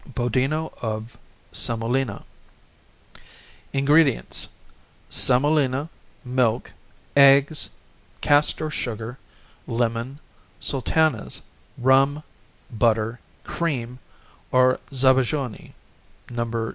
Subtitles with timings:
[0.15, 1.15] Bodino of
[1.51, 2.23] Semolina
[3.71, 4.49] Ingredients:
[5.11, 5.89] Semolina,
[6.25, 6.73] milk,
[7.15, 7.69] eggs,
[8.19, 9.19] castor sugar,
[9.67, 10.17] lemon,
[10.59, 11.43] sultanas,
[11.77, 12.23] rum,
[12.71, 13.99] butter, cream,
[14.51, 15.73] or Zabajone
[16.31, 16.69] (No.